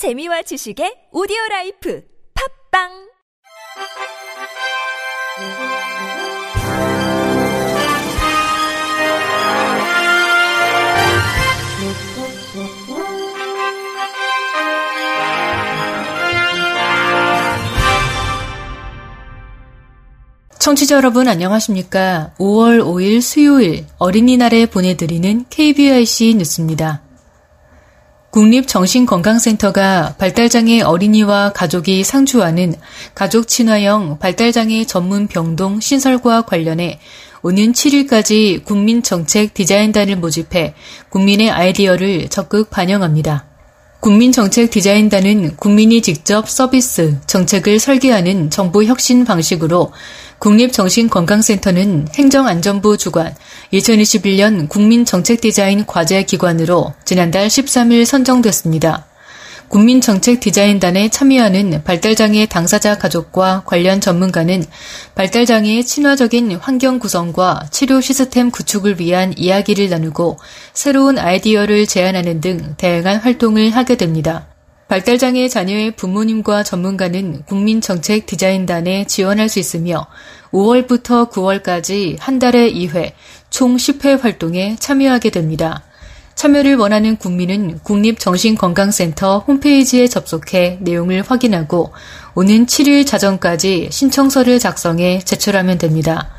재미와 0.00 0.40
지식의 0.40 1.12
오디오 1.12 1.36
라이프 1.50 2.02
팟빵 2.32 2.88
청취자 20.58 20.96
여러분 20.96 21.28
안녕하십니까? 21.28 22.32
5월 22.38 22.82
5일 22.82 23.20
수요일 23.20 23.84
어린이날에 23.98 24.64
보내드리는 24.64 25.44
KBIC 25.50 26.36
뉴스입니다. 26.36 27.09
국립정신건강센터가 28.30 30.14
발달장애 30.16 30.82
어린이와 30.82 31.52
가족이 31.52 32.04
상주하는 32.04 32.74
가족 33.14 33.48
친화형 33.48 34.18
발달장애 34.20 34.84
전문 34.84 35.26
병동 35.26 35.80
신설과 35.80 36.42
관련해 36.42 37.00
오는 37.42 37.72
7일까지 37.72 38.64
국민정책 38.64 39.54
디자인단을 39.54 40.16
모집해 40.16 40.74
국민의 41.08 41.50
아이디어를 41.50 42.28
적극 42.28 42.70
반영합니다. 42.70 43.46
국민정책 43.98 44.70
디자인단은 44.70 45.56
국민이 45.56 46.00
직접 46.00 46.48
서비스, 46.48 47.18
정책을 47.26 47.78
설계하는 47.78 48.48
정부 48.48 48.84
혁신 48.84 49.24
방식으로 49.24 49.92
국립정신건강센터는 50.40 52.08
행정안전부 52.14 52.96
주관 52.96 53.34
2021년 53.74 54.68
국민정책디자인 54.70 55.84
과제 55.86 56.22
기관으로 56.22 56.94
지난달 57.04 57.46
13일 57.48 58.06
선정됐습니다. 58.06 59.06
국민정책디자인단에 59.68 61.10
참여하는 61.10 61.84
발달장애 61.84 62.46
당사자 62.46 62.98
가족과 62.98 63.62
관련 63.66 64.00
전문가는 64.00 64.64
발달장애의 65.14 65.84
친화적인 65.84 66.56
환경 66.56 66.98
구성과 66.98 67.68
치료 67.70 68.00
시스템 68.00 68.50
구축을 68.50 68.98
위한 68.98 69.32
이야기를 69.36 69.90
나누고 69.90 70.38
새로운 70.72 71.18
아이디어를 71.18 71.86
제안하는 71.86 72.40
등 72.40 72.74
다양한 72.78 73.18
활동을 73.18 73.70
하게 73.76 73.96
됩니다. 73.96 74.49
발달장애 74.90 75.46
자녀의 75.46 75.92
부모님과 75.92 76.64
전문가는 76.64 77.44
국민정책 77.44 78.26
디자인단에 78.26 79.04
지원할 79.04 79.48
수 79.48 79.60
있으며 79.60 80.08
5월부터 80.50 81.30
9월까지 81.30 82.16
한 82.18 82.40
달에 82.40 82.72
2회, 82.72 83.12
총 83.50 83.76
10회 83.76 84.20
활동에 84.20 84.74
참여하게 84.80 85.30
됩니다. 85.30 85.84
참여를 86.34 86.74
원하는 86.74 87.16
국민은 87.16 87.78
국립정신건강센터 87.84 89.44
홈페이지에 89.46 90.08
접속해 90.08 90.78
내용을 90.80 91.22
확인하고 91.22 91.92
오는 92.34 92.66
7일 92.66 93.06
자정까지 93.06 93.90
신청서를 93.92 94.58
작성해 94.58 95.20
제출하면 95.20 95.78
됩니다. 95.78 96.30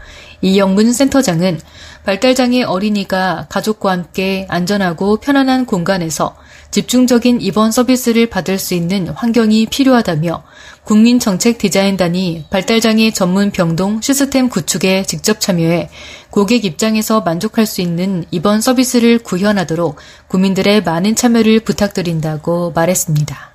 이영문 0.41 0.91
센터장은 0.91 1.59
발달장애 2.03 2.63
어린이가 2.63 3.47
가족과 3.49 3.91
함께 3.91 4.47
안전하고 4.49 5.17
편안한 5.17 5.65
공간에서 5.65 6.35
집중적인 6.71 7.41
입원 7.41 7.71
서비스를 7.71 8.27
받을 8.27 8.57
수 8.57 8.73
있는 8.73 9.09
환경이 9.09 9.67
필요하다며 9.67 10.43
국민정책 10.85 11.57
디자인단이 11.57 12.45
발달장애 12.49 13.11
전문 13.11 13.51
병동 13.51 14.01
시스템 14.01 14.49
구축에 14.49 15.03
직접 15.03 15.39
참여해 15.41 15.89
고객 16.29 16.65
입장에서 16.65 17.21
만족할 17.21 17.65
수 17.65 17.81
있는 17.81 18.23
입원 18.31 18.61
서비스를 18.61 19.19
구현하도록 19.19 19.97
국민들의 20.27 20.83
많은 20.83 21.15
참여를 21.15 21.59
부탁드린다고 21.59 22.71
말했습니다. 22.71 23.51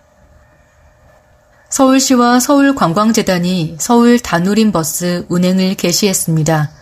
서울시와 1.69 2.39
서울관광재단이 2.39 3.77
서울 3.79 4.21
다누림 4.21 4.73
버스 4.73 5.27
운행을 5.29 5.75
개시했습니다. 5.75 6.76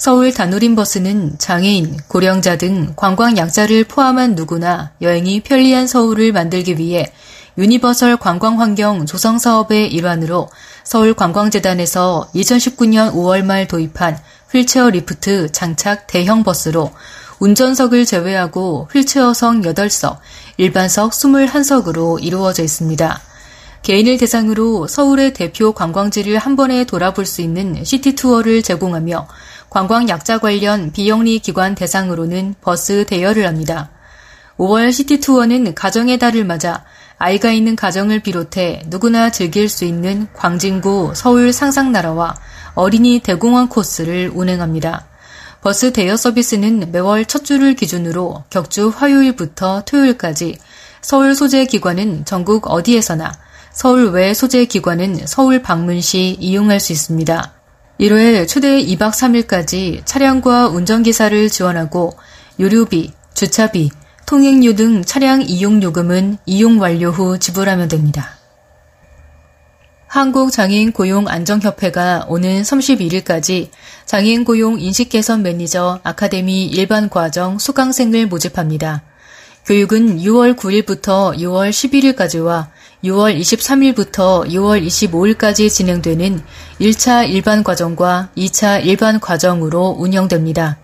서울 0.00 0.32
다누림 0.32 0.76
버스는 0.76 1.34
장애인, 1.36 1.98
고령자 2.08 2.56
등 2.56 2.94
관광 2.96 3.36
약자를 3.36 3.84
포함한 3.84 4.34
누구나 4.34 4.92
여행이 5.02 5.42
편리한 5.42 5.86
서울을 5.86 6.32
만들기 6.32 6.78
위해 6.78 7.12
유니버설 7.58 8.16
관광환경 8.16 9.04
조성 9.04 9.38
사업의 9.38 9.92
일환으로 9.92 10.48
서울관광재단에서 10.84 12.30
2019년 12.34 13.12
5월 13.12 13.44
말 13.44 13.68
도입한 13.68 14.18
휠체어 14.50 14.88
리프트 14.88 15.52
장착 15.52 16.06
대형 16.06 16.44
버스로 16.44 16.92
운전석을 17.38 18.06
제외하고 18.06 18.88
휠체어석 18.94 19.56
8석, 19.56 20.16
일반석 20.56 21.12
21석으로 21.12 22.24
이루어져 22.24 22.62
있습니다. 22.62 23.20
개인을 23.82 24.18
대상으로 24.18 24.86
서울의 24.86 25.32
대표 25.32 25.72
관광지를 25.72 26.38
한 26.38 26.56
번에 26.56 26.84
돌아볼 26.84 27.24
수 27.26 27.40
있는 27.40 27.82
시티 27.84 28.14
투어를 28.14 28.62
제공하며 28.62 29.26
관광 29.70 30.08
약자 30.08 30.38
관련 30.38 30.90
비영리 30.90 31.38
기관 31.38 31.76
대상으로는 31.76 32.56
버스 32.60 33.06
대여를 33.06 33.46
합니다. 33.46 33.90
5월 34.58 34.92
시티 34.92 35.20
투어는 35.20 35.76
가정의 35.76 36.18
달을 36.18 36.44
맞아 36.44 36.84
아이가 37.18 37.52
있는 37.52 37.76
가정을 37.76 38.18
비롯해 38.18 38.82
누구나 38.86 39.30
즐길 39.30 39.68
수 39.68 39.84
있는 39.84 40.26
광진구 40.34 41.12
서울 41.14 41.52
상상나라와 41.52 42.34
어린이 42.74 43.20
대공원 43.20 43.68
코스를 43.68 44.32
운행합니다. 44.34 45.06
버스 45.62 45.92
대여 45.92 46.16
서비스는 46.16 46.90
매월 46.90 47.24
첫 47.24 47.44
주를 47.44 47.74
기준으로 47.74 48.42
격주 48.50 48.92
화요일부터 48.96 49.82
토요일까지 49.86 50.58
서울 51.00 51.36
소재 51.36 51.64
기관은 51.66 52.24
전국 52.24 52.68
어디에서나 52.68 53.32
서울 53.72 54.10
외 54.10 54.34
소재 54.34 54.64
기관은 54.64 55.26
서울 55.26 55.62
방문 55.62 56.00
시 56.00 56.36
이용할 56.40 56.80
수 56.80 56.92
있습니다. 56.92 57.59
1회 58.00 58.48
최대 58.48 58.82
2박 58.82 59.10
3일까지 59.10 60.00
차량과 60.06 60.68
운전기사를 60.68 61.50
지원하고 61.50 62.16
유류비, 62.58 63.12
주차비, 63.34 63.90
통행료 64.24 64.74
등 64.74 65.04
차량 65.04 65.42
이용 65.42 65.82
요금은 65.82 66.38
이용 66.46 66.80
완료 66.80 67.10
후 67.10 67.38
지불하면 67.38 67.88
됩니다. 67.88 68.38
한국장애인 70.06 70.92
고용 70.92 71.28
안정협회가 71.28 72.24
오는 72.30 72.62
31일까지 72.62 73.68
장애인 74.06 74.44
고용 74.44 74.80
인식 74.80 75.10
개선 75.10 75.42
매니저 75.42 76.00
아카데미 76.02 76.64
일반 76.64 77.10
과정 77.10 77.58
수강생을 77.58 78.28
모집합니다. 78.28 79.02
교육은 79.66 80.20
6월 80.20 80.56
9일부터 80.56 81.36
6월 81.36 81.68
11일까지와 81.68 82.68
6월 83.04 83.38
23일부터 83.38 84.46
6월 84.46 84.84
25일까지 84.86 85.70
진행되는 85.70 86.42
1차 86.80 87.28
일반 87.28 87.64
과정과 87.64 88.28
2차 88.36 88.84
일반 88.84 89.20
과정으로 89.20 89.96
운영됩니다. 89.98 90.78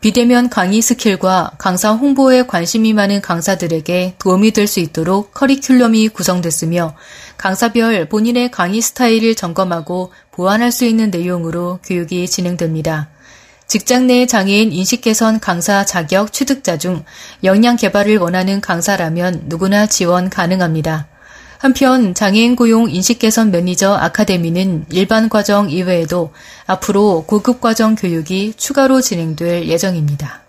비대면 0.00 0.50
강의 0.50 0.82
스킬과 0.82 1.52
강사 1.58 1.92
홍보에 1.92 2.44
관심이 2.46 2.92
많은 2.92 3.20
강사들에게 3.20 4.16
도움이 4.18 4.50
될 4.50 4.66
수 4.66 4.80
있도록 4.80 5.32
커리큘럼이 5.32 6.12
구성됐으며 6.12 6.96
강사별 7.38 8.08
본인의 8.08 8.50
강의 8.50 8.80
스타일을 8.80 9.36
점검하고 9.36 10.12
보완할 10.32 10.72
수 10.72 10.84
있는 10.84 11.12
내용으로 11.12 11.78
교육이 11.84 12.26
진행됩니다. 12.26 13.10
직장 13.68 14.08
내 14.08 14.26
장애인 14.26 14.72
인식 14.72 15.02
개선 15.02 15.38
강사 15.38 15.84
자격 15.84 16.32
취득자 16.32 16.76
중 16.76 17.04
역량 17.44 17.76
개발을 17.76 18.18
원하는 18.18 18.60
강사라면 18.60 19.44
누구나 19.46 19.86
지원 19.86 20.28
가능합니다. 20.28 21.11
한편 21.62 22.12
장애인 22.12 22.56
고용 22.56 22.90
인식 22.90 23.20
개선 23.20 23.52
매니저 23.52 23.94
아카데미는 23.94 24.86
일반 24.90 25.28
과정 25.28 25.70
이외에도 25.70 26.32
앞으로 26.66 27.22
고급 27.28 27.60
과정 27.60 27.94
교육이 27.94 28.54
추가로 28.56 29.00
진행될 29.00 29.68
예정입니다. 29.68 30.42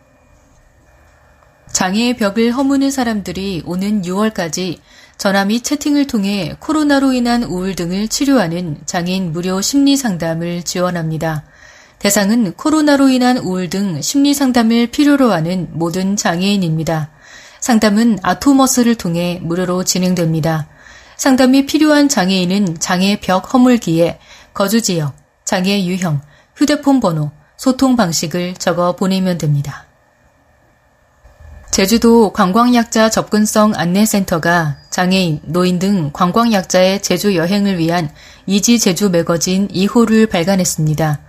장애의 1.71 2.17
벽을 2.17 2.53
허무는 2.53 2.89
사람들이 2.89 3.61
오는 3.67 4.01
6월까지 4.01 4.79
전화 5.19 5.45
및 5.45 5.63
채팅을 5.63 6.07
통해 6.07 6.55
코로나로 6.59 7.13
인한 7.13 7.43
우울 7.43 7.75
등을 7.75 8.07
치료하는 8.07 8.79
장애인 8.87 9.33
무료 9.33 9.61
심리 9.61 9.95
상담을 9.95 10.63
지원합니다. 10.63 11.43
대상은 11.99 12.53
코로나로 12.53 13.09
인한 13.09 13.37
우울 13.37 13.69
등 13.69 14.01
심리 14.01 14.33
상담을 14.33 14.87
필요로 14.87 15.31
하는 15.31 15.69
모든 15.73 16.15
장애인입니다. 16.15 17.11
상담은 17.59 18.17
아토머스를 18.23 18.95
통해 18.95 19.39
무료로 19.43 19.83
진행됩니다. 19.83 20.72
상담이 21.17 21.65
필요한 21.65 22.09
장애인은 22.09 22.79
장애 22.79 23.19
벽 23.19 23.53
허물기에 23.53 24.19
거주 24.53 24.81
지역, 24.81 25.13
장애 25.45 25.85
유형, 25.85 26.21
휴대폰 26.55 26.99
번호, 26.99 27.31
소통 27.57 27.95
방식을 27.95 28.55
적어 28.55 28.95
보내면 28.95 29.37
됩니다. 29.37 29.85
제주도 31.71 32.31
관광약자 32.31 33.09
접근성 33.09 33.73
안내센터가 33.75 34.77
장애인, 34.91 35.41
노인 35.45 35.79
등 35.79 36.11
관광약자의 36.13 37.01
제주 37.01 37.35
여행을 37.35 37.79
위한 37.79 38.11
이지 38.45 38.77
제주 38.77 39.09
매거진 39.09 39.69
2호를 39.69 40.29
발간했습니다. 40.29 41.19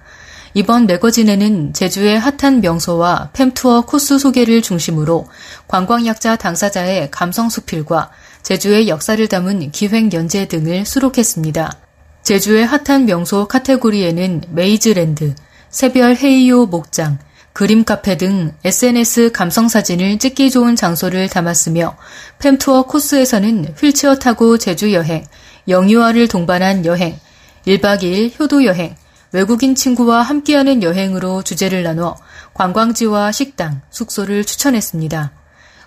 이번 0.52 0.86
매거진에는 0.86 1.72
제주의 1.72 2.18
핫한 2.18 2.60
명소와 2.60 3.30
팸투어 3.32 3.86
코스 3.86 4.18
소개를 4.18 4.60
중심으로 4.60 5.26
관광약자 5.66 6.36
당사자의 6.36 7.10
감성 7.10 7.48
수필과 7.48 8.10
제주의 8.44 8.88
역사를 8.88 9.26
담은 9.26 9.70
기획 9.70 10.12
연재 10.12 10.48
등을 10.48 10.84
수록했습니다. 10.84 11.78
제주의 12.22 12.64
핫한 12.64 13.06
명소 13.06 13.48
카테고리에는 13.48 14.42
메이즈랜드, 14.50 15.34
새별 15.70 16.16
헤이요 16.16 16.66
목장, 16.66 17.18
그림 17.54 17.84
카페 17.84 18.18
등 18.18 18.52
SNS 18.62 19.32
감성 19.32 19.68
사진을 19.68 20.18
찍기 20.18 20.50
좋은 20.50 20.76
장소를 20.76 21.30
담았으며 21.30 21.96
팸투어 22.38 22.86
코스에서는 22.86 23.76
휠체어 23.80 24.16
타고 24.16 24.58
제주 24.58 24.92
여행, 24.92 25.24
영유아를 25.66 26.28
동반한 26.28 26.84
여행, 26.84 27.18
1박 27.66 28.02
2일 28.02 28.38
효도 28.38 28.62
여행, 28.66 28.94
외국인 29.32 29.74
친구와 29.74 30.20
함께하는 30.20 30.82
여행으로 30.82 31.42
주제를 31.42 31.82
나눠 31.82 32.16
관광지와 32.52 33.32
식당, 33.32 33.80
숙소를 33.88 34.44
추천했습니다. 34.44 35.43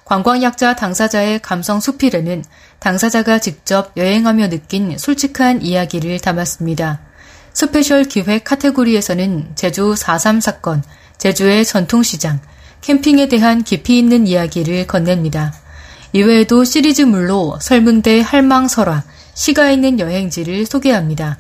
관광약자 0.08 0.78
당사자의 0.78 1.40
감성 1.42 1.82
수필에는 1.82 2.46
당사자가 2.80 3.40
직접 3.40 3.92
여행하며 3.98 4.48
느낀 4.48 4.98
솔직한 4.98 5.62
이야기를 5.62 6.22
담았습니다. 6.22 7.02
스페셜 7.52 8.06
기획 8.06 8.46
카테고리에서는 8.46 9.52
제주 9.56 9.96
4.3 9.96 10.40
사건, 10.40 10.82
제주의 11.18 11.66
전통시장, 11.66 12.40
캠핑에 12.80 13.28
대한 13.28 13.66
깊이 13.66 14.00
있는 14.00 14.28
이야기를 14.28 14.88
건넵니다. 14.88 15.54
이외에도 16.14 16.64
시리즈물로 16.64 17.58
설문대 17.60 18.22
할망설화, 18.22 19.04
시가 19.34 19.72
있는 19.72 20.00
여행지를 20.00 20.66
소개합니다. 20.66 21.38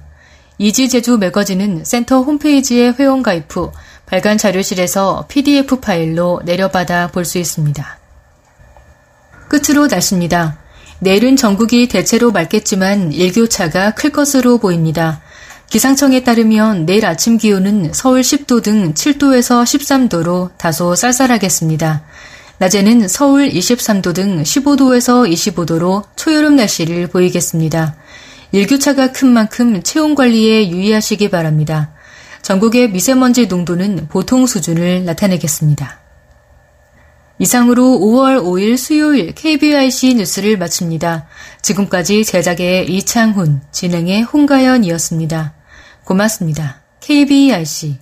이지제주 0.58 1.20
매거진은 1.20 1.86
센터 1.86 2.22
홈페이지에 2.22 2.90
회원 3.00 3.24
가입 3.24 3.46
후 3.56 3.72
발간 4.06 4.38
자료실에서 4.38 5.24
PDF 5.30 5.80
파일로 5.80 6.42
내려받아 6.44 7.08
볼 7.08 7.24
수 7.24 7.38
있습니다. 7.38 8.07
끝으로 9.50 9.88
날씨입니다. 9.88 10.58
내일은 11.00 11.36
전국이 11.36 11.88
대체로 11.88 12.32
맑겠지만 12.32 13.12
일교차가 13.14 13.92
클 13.92 14.12
것으로 14.12 14.58
보입니다. 14.58 15.22
기상청에 15.70 16.24
따르면 16.24 16.86
내일 16.86 17.06
아침 17.06 17.38
기온은 17.38 17.92
서울 17.94 18.22
10도 18.22 18.64
등 18.64 18.94
7도에서 18.94 19.64
13도로 19.64 20.58
다소 20.58 20.96
쌀쌀하겠습니다. 20.96 22.04
낮에는 22.58 23.08
서울 23.08 23.50
23도 23.50 24.16
등 24.16 24.42
15도에서 24.42 25.32
25도로 25.32 26.04
초여름 26.16 26.56
날씨를 26.56 27.08
보이겠습니다. 27.08 27.96
일교차가 28.52 29.12
큰 29.12 29.28
만큼 29.28 29.84
체온 29.84 30.16
관리에 30.16 30.70
유의하시기 30.70 31.30
바랍니다. 31.30 31.92
전국의 32.42 32.92
미세먼지 32.92 33.48
농도는 33.48 34.08
보통 34.10 34.48
수준을 34.48 35.04
나타내겠습니다. 35.06 36.07
이상으로 37.40 37.84
5월 37.84 38.42
5일 38.42 38.78
수요일 38.78 39.34
KBIC 39.34 40.16
뉴스를 40.16 40.58
마칩니다. 40.58 41.28
지금까지 41.62 42.24
제작의 42.24 42.90
이창훈, 42.90 43.62
진행의 43.72 44.24
홍가연이었습니다. 44.24 45.54
고맙습니다. 46.04 46.82
KBIC 47.02 47.98